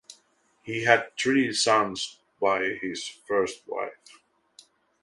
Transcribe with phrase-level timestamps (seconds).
[0.63, 4.17] He had three sons by his first wife.